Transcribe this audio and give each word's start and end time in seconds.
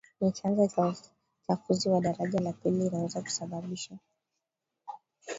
ni 0.21 0.31
chanzo 0.31 0.67
cha 0.67 0.95
uchafuzi 1.43 1.89
wa 1.89 2.01
daraja 2.01 2.39
la 2.39 2.53
pili 2.53 2.85
Inaweza 2.87 3.21
kusababisha 3.21 3.99